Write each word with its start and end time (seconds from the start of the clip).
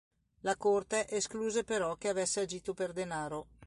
La 0.39 0.55
corte 0.57 1.07
escluse 1.15 1.63
però 1.63 1.95
che 1.95 2.07
avesse 2.09 2.39
agito 2.39 2.73
per 2.73 2.91
denaro. 2.91 3.45